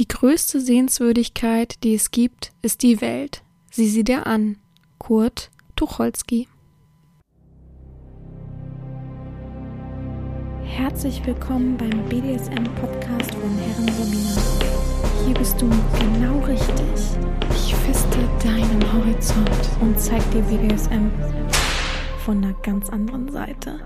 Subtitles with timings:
[0.00, 3.42] Die größte Sehenswürdigkeit, die es gibt, ist die Welt.
[3.70, 4.56] Sieh sie dir an.
[4.96, 6.48] Kurt Tucholsky.
[10.64, 14.42] Herzlich willkommen beim BDSM-Podcast von Herren Sabina.
[15.26, 17.20] Hier bist du genau richtig.
[17.50, 19.50] Ich feste deinen Horizont
[19.82, 21.10] und zeig dir BDSM
[22.24, 23.78] von einer ganz anderen Seite.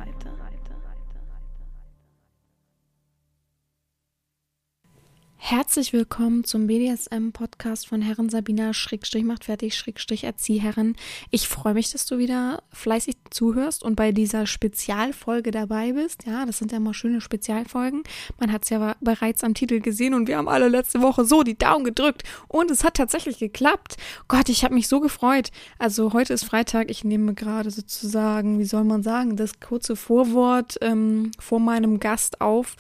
[5.47, 10.97] Herzlich willkommen zum BDSM-Podcast von Herren Sabina Schrägstrich macht fertig Schrägstrich Erzieherin.
[11.31, 16.25] Ich freue mich, dass du wieder fleißig zuhörst und bei dieser Spezialfolge dabei bist.
[16.25, 18.05] Ja, das sind ja immer schöne Spezialfolgen.
[18.41, 21.43] Man hat es ja bereits am Titel gesehen und wir haben alle letzte Woche so
[21.43, 23.99] die Daumen gedrückt und es hat tatsächlich geklappt.
[24.29, 25.51] Gott, ich habe mich so gefreut.
[25.79, 26.91] Also heute ist Freitag.
[26.91, 32.41] Ich nehme gerade sozusagen, wie soll man sagen, das kurze Vorwort ähm, vor meinem Gast
[32.41, 32.77] auf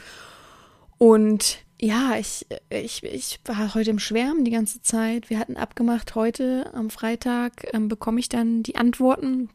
[0.96, 5.28] und ja, ich, ich, ich war heute im Schwärmen die ganze Zeit.
[5.28, 9.50] Wir hatten abgemacht, heute am Freitag ähm, bekomme ich dann die Antworten.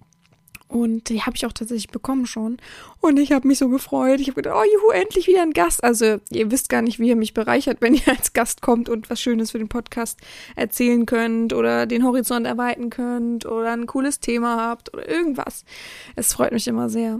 [0.68, 2.58] Und die habe ich auch tatsächlich bekommen schon.
[3.00, 4.20] Und ich habe mich so gefreut.
[4.20, 5.84] Ich habe gedacht, oh juhu, endlich wieder ein Gast.
[5.84, 9.10] Also ihr wisst gar nicht, wie ihr mich bereichert, wenn ihr als Gast kommt und
[9.10, 10.20] was Schönes für den Podcast
[10.56, 15.66] erzählen könnt oder den Horizont erweitern könnt oder ein cooles Thema habt oder irgendwas.
[16.16, 17.20] Es freut mich immer sehr.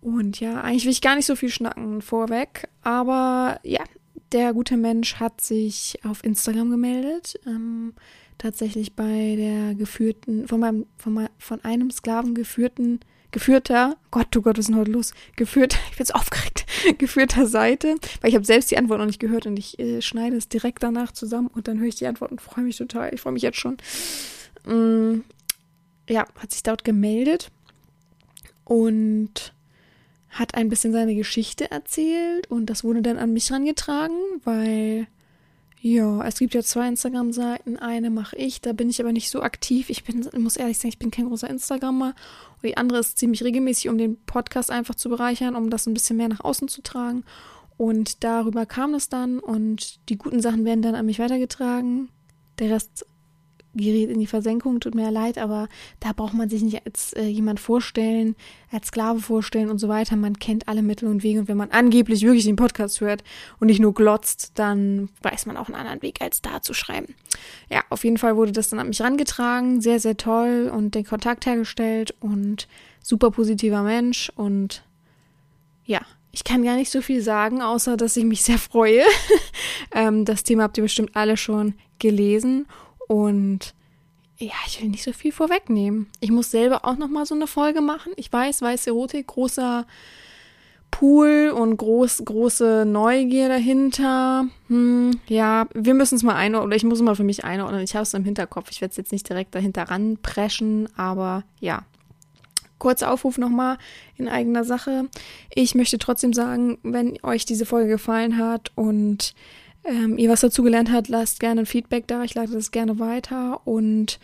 [0.00, 2.70] Und ja, eigentlich will ich gar nicht so viel schnacken vorweg.
[2.82, 3.84] Aber ja,
[4.32, 7.94] der gute Mensch hat sich auf Instagram gemeldet, ähm,
[8.38, 14.40] tatsächlich bei der geführten, von meinem, von, mein, von einem Sklaven geführten, geführter, Gott, du
[14.40, 15.12] oh Gott, was ist denn heute los?
[15.36, 16.66] Geführter, ich bin so aufgeregt,
[16.98, 20.36] geführter Seite, weil ich habe selbst die Antwort noch nicht gehört und ich äh, schneide
[20.36, 23.12] es direkt danach zusammen und dann höre ich die Antwort und freue mich total.
[23.14, 23.76] Ich freue mich jetzt schon.
[24.66, 25.24] Ähm,
[26.08, 27.50] ja, hat sich dort gemeldet
[28.64, 29.54] und
[30.32, 35.06] hat ein bisschen seine Geschichte erzählt und das wurde dann an mich herangetragen, weil
[35.84, 37.76] ja, es gibt ja zwei Instagram-Seiten.
[37.76, 39.90] Eine mache ich, da bin ich aber nicht so aktiv.
[39.90, 42.14] Ich bin, muss ehrlich sagen, ich bin kein großer Instagrammer.
[42.54, 45.94] Und die andere ist ziemlich regelmäßig, um den Podcast einfach zu bereichern, um das ein
[45.94, 47.24] bisschen mehr nach außen zu tragen.
[47.78, 52.10] Und darüber kam es dann und die guten Sachen werden dann an mich weitergetragen.
[52.60, 53.04] Der Rest
[53.74, 55.68] gerät in die Versenkung, tut mir leid, aber
[56.00, 58.36] da braucht man sich nicht als äh, jemand vorstellen,
[58.70, 60.16] als Sklave vorstellen und so weiter.
[60.16, 63.24] Man kennt alle Mittel und Wege und wenn man angeblich wirklich den Podcast hört
[63.60, 67.14] und nicht nur glotzt, dann weiß man auch einen anderen Weg, als da zu schreiben.
[67.70, 71.04] Ja, auf jeden Fall wurde das dann an mich rangetragen, sehr, sehr toll und den
[71.04, 72.68] Kontakt hergestellt und
[73.02, 74.84] super positiver Mensch und
[75.84, 76.00] ja,
[76.30, 79.02] ich kann gar nicht so viel sagen, außer dass ich mich sehr freue.
[79.92, 82.66] ähm, das Thema habt ihr bestimmt alle schon gelesen
[83.12, 83.74] und
[84.38, 86.06] ja, ich will nicht so viel vorwegnehmen.
[86.20, 88.14] Ich muss selber auch noch mal so eine Folge machen.
[88.16, 89.86] Ich weiß, weiß Erotik, großer
[90.90, 94.46] Pool und groß, große Neugier dahinter.
[94.68, 97.82] Hm, ja, wir müssen es mal einordnen, oder ich muss es mal für mich einordnen.
[97.82, 98.70] Ich habe es im Hinterkopf.
[98.70, 101.84] Ich werde es jetzt nicht direkt dahinter ranpreschen, aber ja.
[102.78, 103.76] Kurzer Aufruf nochmal
[104.16, 105.04] in eigener Sache.
[105.54, 109.34] Ich möchte trotzdem sagen, wenn euch diese Folge gefallen hat und
[109.84, 112.22] ähm, ihr was dazugelernt habt, lasst gerne ein Feedback da.
[112.22, 113.60] Ich leite das gerne weiter.
[113.64, 114.18] Und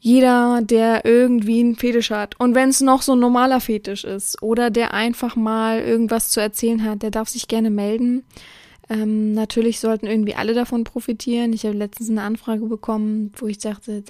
[0.00, 4.42] jeder, der irgendwie einen Fetisch hat, und wenn es noch so ein normaler Fetisch ist
[4.42, 8.24] oder der einfach mal irgendwas zu erzählen hat, der darf sich gerne melden.
[8.88, 11.52] Ähm, natürlich sollten irgendwie alle davon profitieren.
[11.52, 14.04] Ich habe letztens eine Anfrage bekommen, wo ich dachte,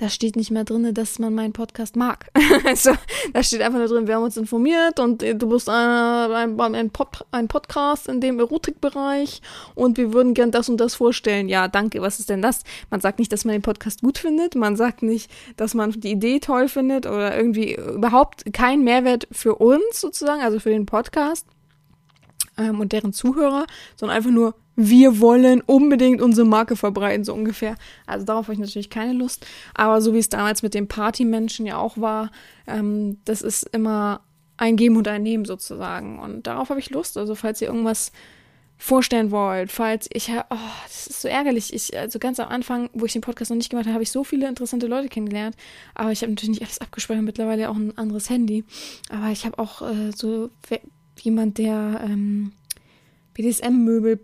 [0.00, 2.30] da steht nicht mehr drin, dass man meinen Podcast mag.
[2.64, 2.92] also,
[3.34, 7.26] da steht einfach nur drin, wir haben uns informiert und du bist ein, ein, Pod,
[7.32, 9.42] ein Podcast in dem Erotikbereich
[9.74, 11.50] und wir würden gern das und das vorstellen.
[11.50, 12.64] Ja, danke, was ist denn das?
[12.88, 16.12] Man sagt nicht, dass man den Podcast gut findet, man sagt nicht, dass man die
[16.12, 21.46] Idee toll findet oder irgendwie überhaupt kein Mehrwert für uns sozusagen, also für den Podcast
[22.56, 24.54] ähm, und deren Zuhörer, sondern einfach nur,
[24.88, 27.76] wir wollen unbedingt unsere Marke verbreiten, so ungefähr.
[28.06, 29.46] Also darauf habe ich natürlich keine Lust.
[29.74, 32.30] Aber so wie es damals mit den Partymenschen ja auch war,
[32.66, 34.22] ähm, das ist immer
[34.56, 36.18] ein Geben und ein Nehmen sozusagen.
[36.18, 37.18] Und darauf habe ich Lust.
[37.18, 38.12] Also falls ihr irgendwas
[38.78, 41.74] vorstellen wollt, falls ich, oh, das ist so ärgerlich.
[41.74, 44.10] Ich, also ganz am Anfang, wo ich den Podcast noch nicht gemacht habe, habe ich
[44.10, 45.54] so viele interessante Leute kennengelernt.
[45.94, 48.64] Aber ich habe natürlich nicht alles abgespeichert, mittlerweile auch ein anderes Handy.
[49.10, 50.48] Aber ich habe auch äh, so
[51.20, 52.52] jemand, der ähm,
[53.34, 54.20] BDSM-Möbel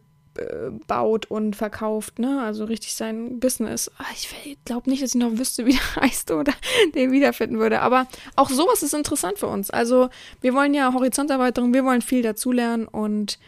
[0.86, 2.42] baut und verkauft, ne?
[2.42, 3.90] Also richtig sein Business.
[3.98, 6.52] Ah, ich glaube nicht, dass ich noch wüsste, wie der heißt oder
[6.94, 7.80] den wiederfinden würde.
[7.80, 9.70] Aber auch sowas ist interessant für uns.
[9.70, 10.08] Also
[10.40, 13.38] wir wollen ja Horizonterweiterung, wir wollen viel dazulernen und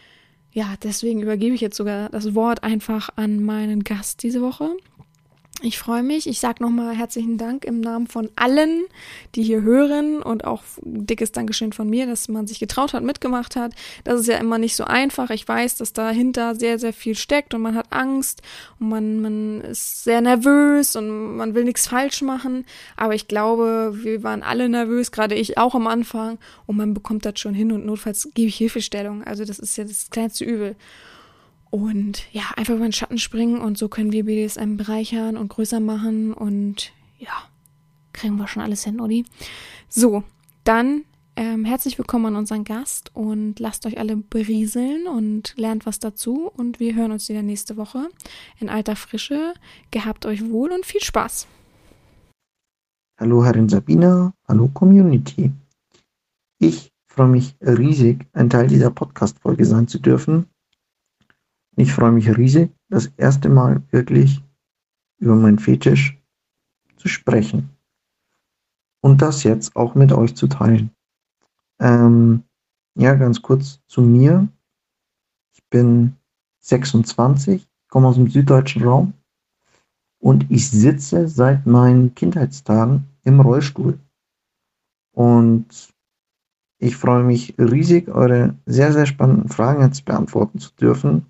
[0.51, 4.71] ja, deswegen übergebe ich jetzt sogar das Wort einfach an meinen Gast diese Woche.
[5.61, 6.25] Ich freue mich.
[6.25, 8.85] Ich sage nochmal herzlichen Dank im Namen von allen,
[9.35, 13.57] die hier hören und auch dickes Dankeschön von mir, dass man sich getraut hat, mitgemacht
[13.57, 13.73] hat.
[14.05, 15.31] Das ist ja immer nicht so einfach.
[15.31, 18.41] Ich weiß, dass dahinter sehr, sehr viel steckt und man hat Angst
[18.79, 22.65] und man, man ist sehr nervös und man will nichts falsch machen.
[22.95, 27.25] Aber ich glaube, wir waren alle nervös, gerade ich auch am Anfang und man bekommt
[27.25, 29.25] das schon hin und notfalls gebe ich Hilfestellung.
[29.25, 30.77] Also das ist ja das kleinste Übel.
[31.71, 35.79] Und ja, einfach über den Schatten springen und so können wir BDSM bereichern und größer
[35.79, 37.31] machen und ja,
[38.11, 39.25] kriegen wir schon alles hin, Odi.
[39.87, 40.23] So,
[40.63, 41.03] dann
[41.35, 46.47] ähm, herzlich willkommen an unseren Gast und lasst euch alle berieseln und lernt was dazu
[46.47, 48.09] und wir hören uns wieder nächste Woche
[48.59, 49.53] in alter Frische.
[49.91, 51.47] Gehabt euch wohl und viel Spaß.
[53.19, 55.51] Hallo Herrin Sabina, hallo Community.
[56.57, 60.47] Ich freue mich riesig, ein Teil dieser Podcast-Folge sein zu dürfen
[61.79, 64.43] ich freue mich riesig, das erste Mal wirklich
[65.17, 66.21] über meinen Fetisch
[66.97, 67.69] zu sprechen.
[69.01, 70.91] Und das jetzt auch mit euch zu teilen.
[71.79, 72.43] Ähm,
[72.95, 74.49] ja, ganz kurz zu mir.
[75.53, 76.17] Ich bin
[76.59, 79.13] 26, komme aus dem süddeutschen Raum
[80.19, 83.97] und ich sitze seit meinen Kindheitstagen im Rollstuhl.
[85.13, 85.93] Und
[86.77, 91.25] ich freue mich riesig, eure sehr, sehr spannenden Fragen jetzt beantworten zu dürfen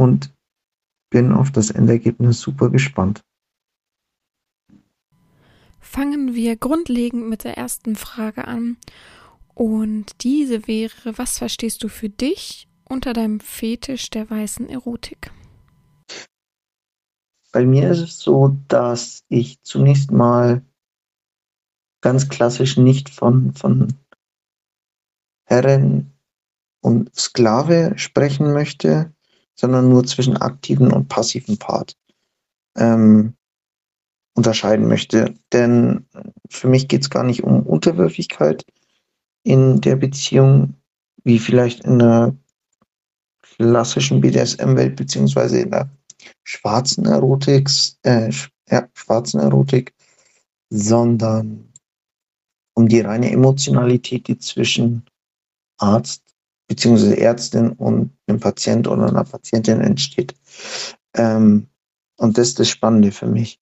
[0.00, 0.34] und
[1.10, 3.22] bin auf das Endergebnis super gespannt.
[5.78, 8.78] Fangen wir grundlegend mit der ersten Frage an.
[9.52, 15.32] Und diese wäre, was verstehst du für dich unter deinem Fetisch der weißen Erotik?
[17.52, 20.64] Bei mir ist es so, dass ich zunächst mal
[22.00, 23.92] ganz klassisch nicht von, von
[25.44, 26.12] Herren
[26.80, 29.12] und Sklave sprechen möchte,
[29.60, 31.94] sondern nur zwischen aktiven und passiven Part
[32.78, 33.34] ähm,
[34.34, 35.34] unterscheiden möchte.
[35.52, 36.06] Denn
[36.48, 38.64] für mich geht es gar nicht um Unterwürfigkeit
[39.42, 40.74] in der Beziehung,
[41.24, 42.34] wie vielleicht in der
[43.42, 45.90] klassischen BDSM-Welt, beziehungsweise in der
[46.44, 47.68] schwarzen Erotik,
[48.04, 48.32] äh,
[48.70, 49.92] ja, schwarzen Erotik,
[50.70, 51.70] sondern
[52.72, 55.04] um die reine Emotionalität, die zwischen
[55.76, 56.29] Arzt
[56.70, 60.36] beziehungsweise Ärztin und einem Patient oder einer Patientin entsteht.
[61.14, 61.66] Ähm,
[62.16, 63.60] und das ist das Spannende für mich.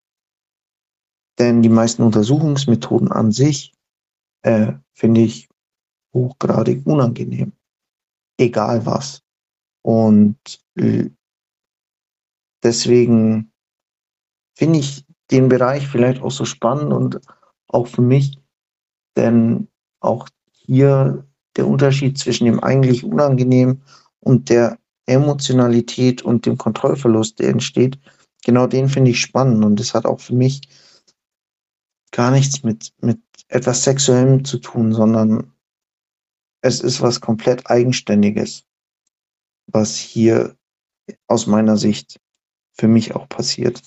[1.40, 3.74] Denn die meisten Untersuchungsmethoden an sich
[4.42, 5.48] äh, finde ich
[6.14, 7.54] hochgradig unangenehm.
[8.38, 9.24] Egal was.
[9.84, 10.38] Und
[12.62, 13.54] deswegen
[14.58, 17.22] finde ich den Bereich vielleicht auch so spannend und
[17.68, 18.38] auch für mich,
[19.16, 19.70] denn
[20.02, 21.27] auch hier
[21.58, 23.82] der Unterschied zwischen dem eigentlich Unangenehmen
[24.20, 27.98] und der Emotionalität und dem Kontrollverlust, der entsteht,
[28.44, 29.64] genau den finde ich spannend.
[29.64, 30.62] Und das hat auch für mich
[32.12, 35.54] gar nichts mit, mit etwas Sexuellem zu tun, sondern
[36.62, 38.66] es ist was komplett Eigenständiges,
[39.68, 40.56] was hier
[41.28, 42.20] aus meiner Sicht
[42.74, 43.82] für mich auch passiert.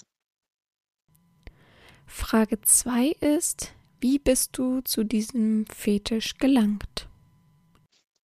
[2.07, 7.10] Frage 2 ist, wie bist du zu diesem Fetisch gelangt?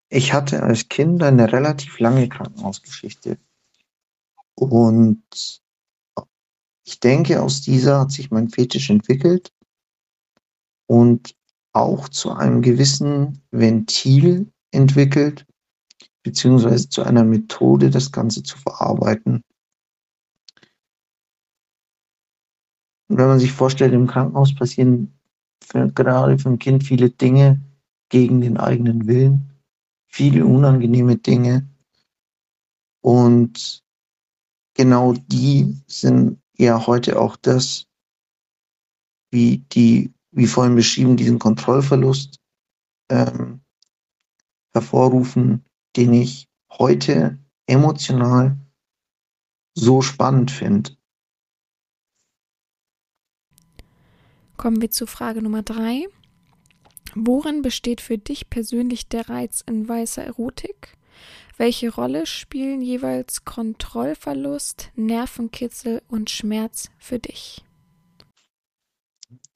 [0.08, 3.38] Ich hatte als Kind eine relativ lange Krankenhausgeschichte.
[4.54, 5.60] Und
[6.84, 9.52] ich denke, aus dieser hat sich mein Fetisch entwickelt
[10.86, 11.34] und
[11.72, 15.44] auch zu einem gewissen Ventil entwickelt,
[16.22, 19.42] beziehungsweise zu einer Methode, das Ganze zu verarbeiten.
[23.08, 25.18] Wenn man sich vorstellt, im Krankenhaus passieren
[25.62, 27.60] für, gerade für ein Kind viele Dinge
[28.08, 29.55] gegen den eigenen Willen
[30.08, 31.68] viele unangenehme Dinge.
[33.02, 33.84] Und
[34.74, 37.86] genau die sind ja heute auch das,
[39.30, 42.40] wie die, wie vorhin beschrieben, diesen Kontrollverlust
[43.10, 43.60] ähm,
[44.72, 45.64] hervorrufen,
[45.96, 48.56] den ich heute emotional
[49.74, 50.96] so spannend finde.
[54.56, 56.06] Kommen wir zu Frage Nummer drei.
[57.18, 60.98] Worin besteht für dich persönlich der Reiz in weißer Erotik?
[61.56, 67.64] Welche Rolle spielen jeweils Kontrollverlust, Nervenkitzel und Schmerz für dich?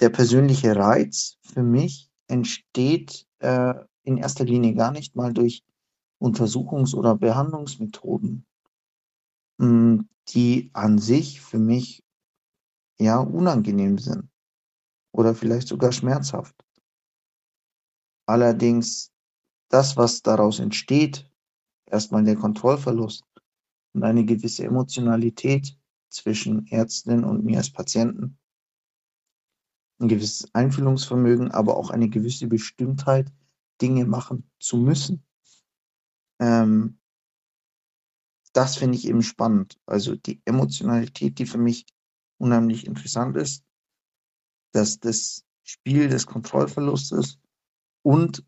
[0.00, 3.74] Der persönliche Reiz für mich entsteht äh,
[4.04, 5.62] in erster Linie gar nicht mal durch
[6.18, 8.46] Untersuchungs- oder Behandlungsmethoden,
[9.60, 12.02] hm, die an sich für mich
[12.98, 14.30] ja unangenehm sind
[15.12, 16.59] oder vielleicht sogar schmerzhaft.
[18.30, 19.12] Allerdings
[19.70, 21.28] das, was daraus entsteht,
[21.86, 23.24] erstmal der Kontrollverlust
[23.92, 25.76] und eine gewisse Emotionalität,
[26.10, 28.38] zwischen Ärztin und mir als Patienten.
[29.98, 33.32] Ein gewisses Einfühlungsvermögen, aber auch eine gewisse Bestimmtheit,
[33.80, 35.24] Dinge machen zu müssen.
[36.38, 36.98] Ähm,
[38.52, 39.78] das finde ich eben spannend.
[39.86, 41.86] Also die Emotionalität, die für mich
[42.38, 43.64] unheimlich interessant ist,
[44.72, 47.38] dass das Spiel des Kontrollverlustes
[48.02, 48.44] und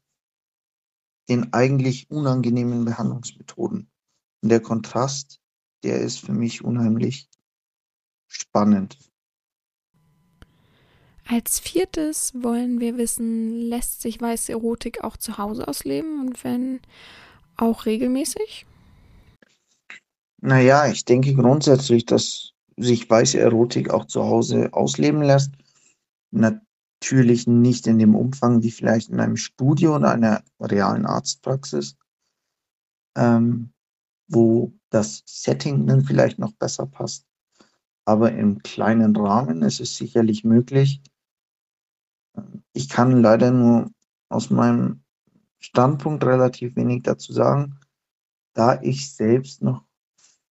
[1.28, 3.90] den eigentlich unangenehmen Behandlungsmethoden.
[4.42, 5.40] Und der Kontrast,
[5.82, 7.28] der ist für mich unheimlich
[8.26, 8.98] spannend.
[11.26, 16.80] Als viertes wollen wir wissen, lässt sich weiße Erotik auch zu Hause ausleben und wenn
[17.56, 18.66] auch regelmäßig?
[20.40, 25.52] Naja, ich denke grundsätzlich, dass sich weiße Erotik auch zu Hause ausleben lässt.
[27.02, 31.96] Natürlich nicht in dem Umfang wie vielleicht in einem Studio oder einer realen Arztpraxis,
[33.16, 33.72] ähm,
[34.28, 37.26] wo das Setting dann vielleicht noch besser passt.
[38.04, 41.02] Aber im kleinen Rahmen ist es sicherlich möglich.
[42.72, 43.90] Ich kann leider nur
[44.28, 45.02] aus meinem
[45.58, 47.80] Standpunkt relativ wenig dazu sagen,
[48.52, 49.84] da ich selbst noch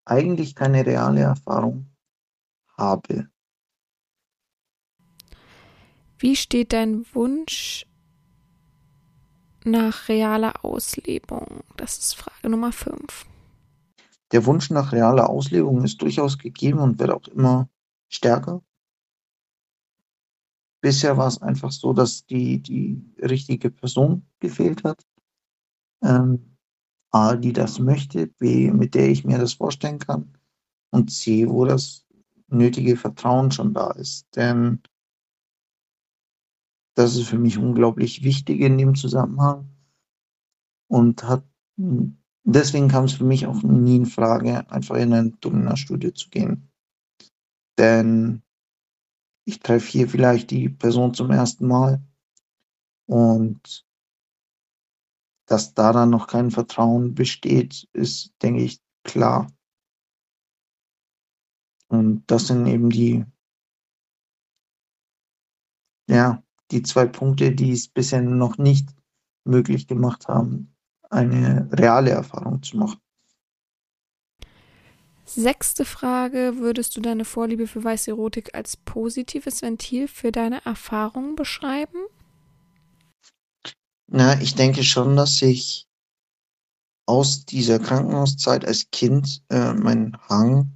[0.04, 1.86] eigentlich keine reale Erfahrung
[2.76, 3.30] habe.
[6.20, 7.86] Wie steht dein Wunsch
[9.64, 11.64] nach realer Auslebung?
[11.78, 13.24] Das ist Frage Nummer 5.
[14.30, 17.70] Der Wunsch nach realer Auslebung ist durchaus gegeben und wird auch immer
[18.10, 18.62] stärker.
[20.82, 25.02] Bisher war es einfach so, dass die, die richtige Person gefehlt hat.
[26.02, 26.58] Ähm,
[27.10, 30.36] A, die das möchte, B, mit der ich mir das vorstellen kann
[30.90, 32.04] und C, wo das
[32.48, 34.26] nötige Vertrauen schon da ist.
[34.36, 34.82] Denn
[37.00, 39.68] das ist für mich unglaublich wichtig in dem Zusammenhang
[40.86, 41.44] und hat
[42.44, 46.70] deswegen kam es für mich auch nie in Frage, einfach in eine Domina-Studie zu gehen.
[47.78, 48.42] Denn
[49.46, 52.02] ich treffe hier vielleicht die Person zum ersten Mal
[53.06, 53.86] und
[55.46, 59.50] dass da dann noch kein Vertrauen besteht, ist, denke ich, klar.
[61.88, 63.24] Und das sind eben die,
[66.06, 68.88] ja, die zwei Punkte, die es bisher noch nicht
[69.44, 70.74] möglich gemacht haben,
[71.10, 73.00] eine reale Erfahrung zu machen.
[75.24, 76.54] Sechste Frage.
[76.56, 81.98] Würdest du deine Vorliebe für weiße Erotik als positives Ventil für deine Erfahrungen beschreiben?
[84.08, 85.86] Na, ich denke schon, dass ich
[87.06, 90.72] aus dieser Krankenhauszeit als Kind äh, meinen Hang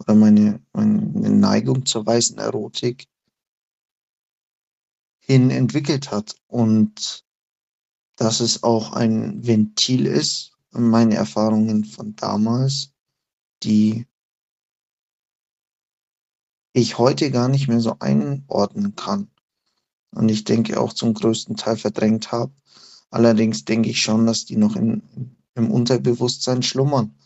[0.00, 3.06] oder meine, meine Neigung zur weißen Erotik
[5.28, 7.24] hin entwickelt hat und
[8.16, 12.92] dass es auch ein Ventil ist, meine Erfahrungen von damals
[13.62, 14.06] die
[16.72, 19.30] ich heute gar nicht mehr so einordnen kann.
[20.10, 22.52] Und ich denke auch zum größten Teil verdrängt habe.
[23.10, 27.16] Allerdings denke ich schon, dass die noch in, im Unterbewusstsein schlummern.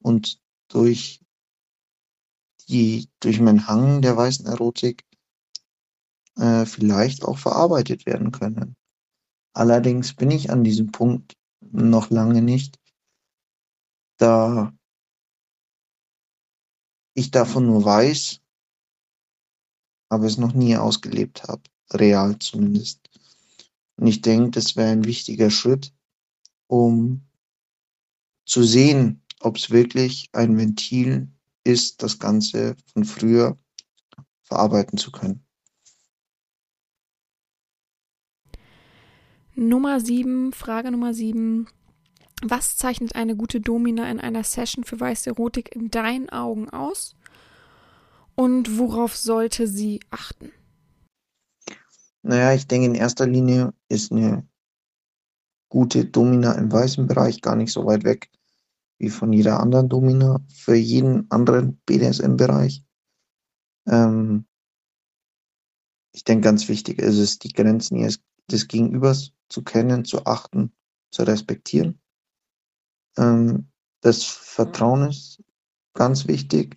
[0.00, 1.20] Und durch
[2.68, 5.04] die, durch meinen Hang der weißen Erotik
[6.36, 8.76] äh, vielleicht auch verarbeitet werden können.
[9.52, 12.78] Allerdings bin ich an diesem Punkt noch lange nicht,
[14.18, 14.72] da
[17.14, 18.40] ich davon nur weiß,
[20.08, 21.62] aber es noch nie ausgelebt habe,
[21.92, 23.08] real zumindest.
[23.96, 25.92] Und ich denke, das wäre ein wichtiger Schritt,
[26.66, 27.26] um
[28.44, 31.28] zu sehen, ob es wirklich ein Ventil
[31.64, 33.58] ist, das Ganze von früher
[34.42, 35.44] verarbeiten zu können.
[39.56, 41.68] Nummer sieben, Frage Nummer sieben.
[42.42, 47.14] Was zeichnet eine gute Domina in einer Session für weiße Erotik in deinen Augen aus?
[48.34, 50.50] Und worauf sollte sie achten?
[52.22, 54.46] Naja, ich denke, in erster Linie ist eine
[55.68, 58.30] gute Domina im weißen Bereich gar nicht so weit weg
[58.98, 62.84] wie von jeder anderen Domina für jeden anderen BDSM-Bereich.
[63.86, 64.46] Ähm,
[66.12, 67.96] ich denke, ganz wichtig ist es, die Grenzen
[68.50, 70.72] des Gegenübers zu kennen, zu achten,
[71.10, 72.00] zu respektieren.
[73.16, 73.70] Ähm,
[74.00, 75.42] das Vertrauen ist
[75.94, 76.76] ganz wichtig.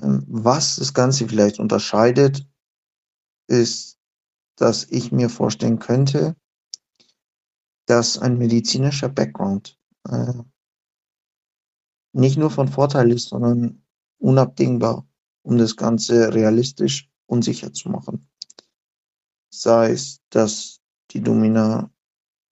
[0.00, 2.46] Ähm, was das Ganze vielleicht unterscheidet,
[3.48, 3.98] ist,
[4.56, 6.36] dass ich mir vorstellen könnte,
[7.86, 10.34] dass ein medizinischer Background äh,
[12.12, 13.82] nicht nur von Vorteil ist, sondern
[14.18, 15.08] unabdingbar,
[15.42, 18.28] um das Ganze realistisch und sicher zu machen.
[19.50, 21.90] Sei es, dass die Domina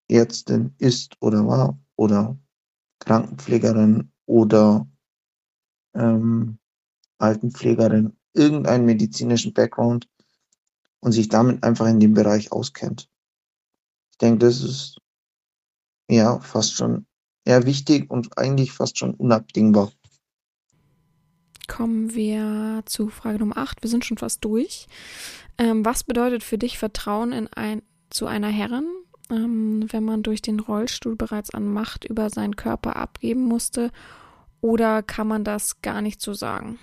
[0.08, 2.38] Ärztin ist oder war oder
[3.00, 4.86] Krankenpflegerin oder
[5.94, 6.58] ähm,
[7.18, 10.08] Altenpflegerin irgendeinen medizinischen Background
[11.00, 13.08] und sich damit einfach in dem Bereich auskennt.
[14.12, 14.98] Ich denke, das ist
[16.08, 17.06] ja fast schon
[17.44, 19.92] eher wichtig und eigentlich fast schon unabdingbar.
[21.68, 23.82] Kommen wir zu Frage Nummer 8.
[23.82, 24.86] Wir sind schon fast durch.
[25.58, 28.86] Ähm, was bedeutet für dich Vertrauen in ein, zu einer Herrin,
[29.30, 33.90] ähm, wenn man durch den Rollstuhl bereits an Macht über seinen Körper abgeben musste?
[34.60, 36.78] Oder kann man das gar nicht so sagen?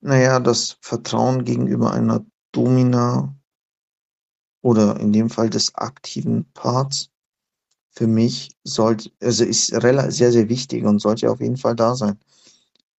[0.00, 3.34] Naja, das Vertrauen gegenüber einer Domina
[4.62, 7.10] oder in dem Fall des aktiven Parts
[7.90, 12.18] für mich sollte, also ist sehr, sehr wichtig und sollte auf jeden Fall da sein.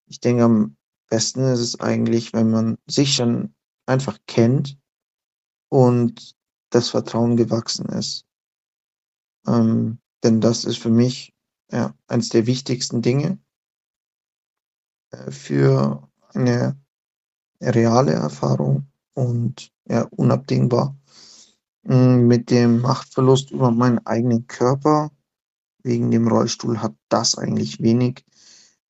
[0.06, 0.76] Ich denke, am
[1.12, 3.54] besten ist es eigentlich, wenn man sich schon
[3.86, 4.80] einfach kennt
[5.70, 6.36] und
[6.70, 8.26] das Vertrauen gewachsen ist.
[9.46, 11.34] Ähm, denn das ist für mich
[11.70, 13.40] ja, eines der wichtigsten Dinge
[15.12, 16.80] äh, für eine
[17.60, 20.98] reale Erfahrung und ja, unabdingbar.
[21.84, 25.12] Hm, mit dem Machtverlust über meinen eigenen Körper
[25.84, 28.24] wegen dem Rollstuhl hat das eigentlich wenig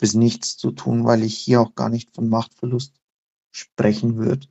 [0.02, 3.00] bis nichts zu tun, weil ich hier auch gar nicht von Machtverlust
[3.52, 4.48] sprechen würde.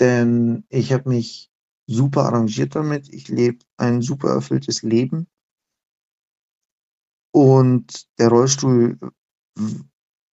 [0.00, 1.52] Denn ich habe mich
[1.86, 3.08] super arrangiert damit.
[3.14, 5.28] Ich lebe ein super erfülltes Leben.
[7.32, 8.98] Und der Rollstuhl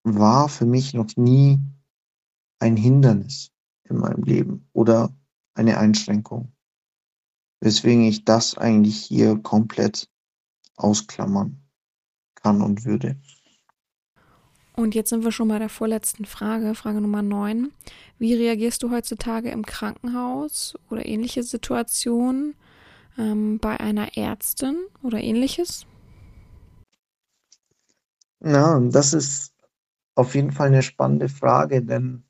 [0.03, 1.60] war für mich noch nie
[2.60, 3.51] ein Hindernis
[3.84, 5.15] in meinem Leben oder
[5.53, 6.55] eine Einschränkung.
[7.60, 10.10] Weswegen ich das eigentlich hier komplett
[10.75, 11.62] ausklammern
[12.34, 13.22] kann und würde.
[14.74, 17.72] Und jetzt sind wir schon bei der vorletzten Frage, Frage Nummer 9.
[18.18, 22.56] Wie reagierst du heutzutage im Krankenhaus oder ähnliche Situationen
[23.18, 25.86] ähm, bei einer Ärztin oder ähnliches?
[28.40, 29.54] Ja, das ist
[30.16, 32.24] auf jeden Fall eine spannende Frage, denn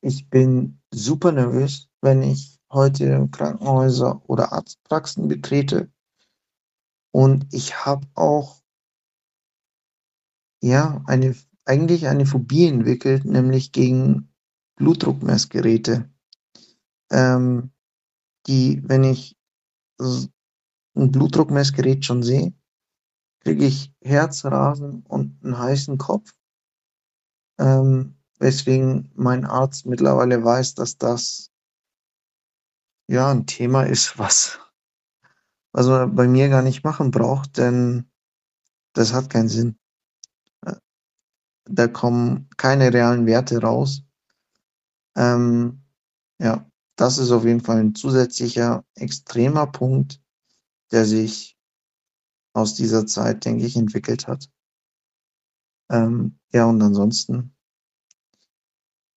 [0.00, 5.90] ich bin super nervös, wenn ich heute Krankenhäuser oder Arztpraxen betrete.
[7.12, 8.62] Und ich habe auch
[10.68, 11.34] ja eine
[11.66, 14.32] eigentlich eine Phobie entwickelt, nämlich gegen
[14.76, 16.08] Blutdruckmessgeräte.
[17.10, 17.72] Ähm,
[18.46, 19.36] die, wenn ich
[19.98, 22.54] ein Blutdruckmessgerät schon sehe,
[23.40, 26.32] kriege ich Herzrasen und einen heißen Kopf.
[27.58, 31.50] Ähm, weswegen mein Arzt mittlerweile weiß, dass das
[33.08, 34.60] ja ein Thema ist, was,
[35.72, 38.08] was man bei mir gar nicht machen braucht, denn
[38.92, 39.78] das hat keinen Sinn.
[41.68, 44.02] Da kommen keine realen Werte raus.
[45.16, 45.82] Ähm,
[46.38, 50.20] ja, das ist auf jeden Fall ein zusätzlicher extremer Punkt,
[50.92, 51.56] der sich
[52.54, 54.48] aus dieser Zeit, denke ich, entwickelt hat.
[55.90, 57.54] Ähm, ja, und ansonsten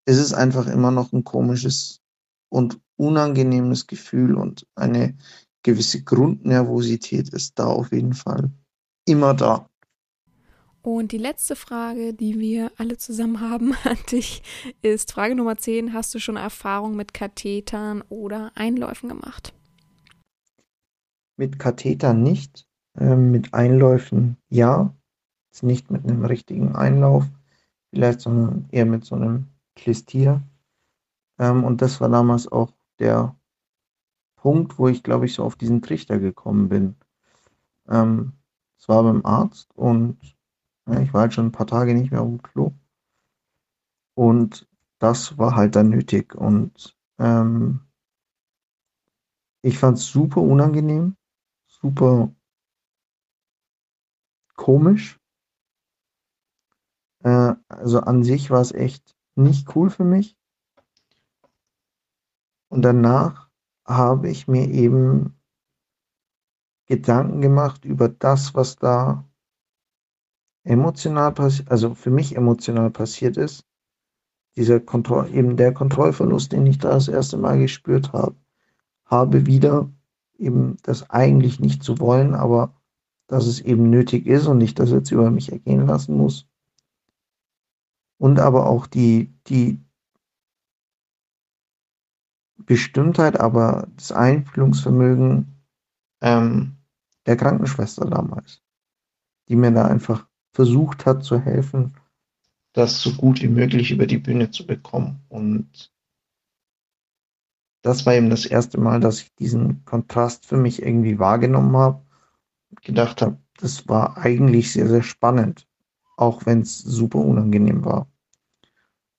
[0.05, 2.01] ist es einfach immer noch ein komisches
[2.49, 5.15] und unangenehmes Gefühl und eine
[5.63, 8.51] gewisse Grundnervosität ist da auf jeden Fall
[9.05, 9.69] immer da.
[10.81, 14.41] Und die letzte Frage, die wir alle zusammen haben an dich,
[14.81, 15.93] ist Frage Nummer 10.
[15.93, 19.53] Hast du schon Erfahrung mit Kathetern oder Einläufen gemacht?
[21.35, 24.93] Mit Kathetern nicht, äh, mit Einläufen ja.
[25.49, 27.25] Jetzt nicht mit einem richtigen Einlauf,
[27.89, 30.43] vielleicht, sondern eher mit so einem Klistier.
[31.39, 33.35] Ähm, und das war damals auch der
[34.35, 36.95] Punkt, wo ich, glaube ich, so auf diesen Trichter gekommen bin.
[37.89, 38.33] Ähm,
[38.77, 40.17] es war beim Arzt und
[40.91, 42.73] ja, ich war halt schon ein paar Tage nicht mehr auf dem Klo.
[44.15, 44.67] Und
[44.99, 46.35] das war halt dann nötig.
[46.35, 47.81] Und ähm,
[49.61, 51.15] ich fand es super unangenehm,
[51.67, 52.33] super
[54.55, 55.19] komisch.
[57.23, 60.37] Äh, also an sich war es echt nicht cool für mich.
[62.69, 63.49] Und danach
[63.85, 65.39] habe ich mir eben
[66.85, 69.28] Gedanken gemacht über das, was da
[70.69, 73.65] emotional passiert, also für mich emotional passiert ist.
[74.55, 78.35] Dieser Kontroll, eben der Kontrollverlust, den ich da das erste Mal gespürt habe,
[79.05, 79.89] habe wieder
[80.37, 82.75] eben das eigentlich nicht zu wollen, aber
[83.27, 86.47] dass es eben nötig ist und ich das jetzt über mich ergehen lassen muss.
[88.17, 89.83] Und aber auch die, die
[92.57, 95.63] Bestimmtheit, aber das Einfühlungsvermögen
[96.21, 96.77] ähm,
[97.25, 98.61] der Krankenschwester damals,
[99.47, 101.93] die mir da einfach versucht hat zu helfen,
[102.73, 105.23] das so gut wie möglich über die Bühne zu bekommen.
[105.29, 105.91] Und
[107.81, 112.05] das war eben das erste Mal, dass ich diesen Kontrast für mich irgendwie wahrgenommen habe
[112.69, 115.67] und gedacht habe, das war eigentlich sehr, sehr spannend,
[116.17, 118.07] auch wenn es super unangenehm war.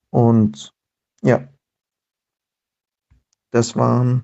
[0.09, 0.73] Und
[1.21, 1.47] ja,
[3.51, 4.23] das war,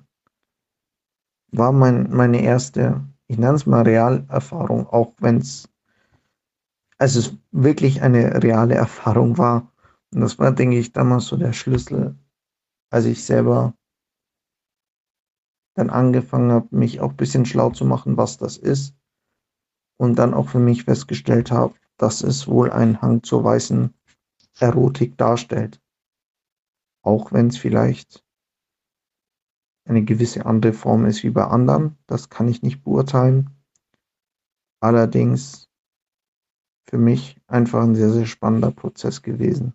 [1.52, 5.68] war mein, meine erste, ich nenne es mal Realerfahrung, auch wenn es,
[6.98, 9.72] also es wirklich eine reale Erfahrung war.
[10.12, 12.16] Und das war, denke ich, damals so der Schlüssel,
[12.90, 13.74] als ich selber
[15.74, 18.94] dann angefangen habe, mich auch ein bisschen schlau zu machen, was das ist.
[19.96, 23.94] Und dann auch für mich festgestellt habe, dass es wohl einen Hang zur weißen
[24.58, 25.80] Erotik darstellt.
[27.02, 28.24] Auch wenn es vielleicht
[29.84, 33.50] eine gewisse andere Form ist wie bei anderen, das kann ich nicht beurteilen.
[34.80, 35.67] Allerdings
[36.88, 39.74] für mich einfach ein sehr, sehr spannender Prozess gewesen.